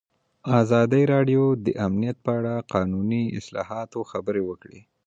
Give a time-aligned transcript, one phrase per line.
[0.61, 4.81] ازادي راډیو د امنیت په اړه د قانوني اصلاحاتو خبر ورکړی.